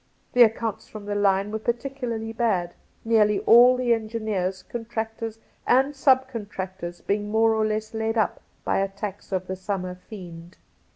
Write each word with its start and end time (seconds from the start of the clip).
The 0.33 0.41
accounts 0.41 0.87
from 0.89 1.05
the 1.05 1.13
line 1.13 1.51
were 1.51 1.59
par 1.59 1.75
ticularly 1.75 2.35
bad, 2.35 2.73
nearly 3.05 3.39
all 3.41 3.77
the 3.77 3.93
engineers, 3.93 4.63
con 4.63 4.85
tractors, 4.85 5.37
and 5.67 5.95
sub 5.95 6.27
contractors 6.27 7.01
being 7.01 7.29
more 7.29 7.53
or 7.53 7.67
less 7.67 7.93
laid 7.93 8.17
up 8.17 8.41
by 8.65 8.79
attacks 8.79 9.31
of 9.31 9.45
the 9.45 9.55
summer 9.55 9.93
fiend. 9.93 10.57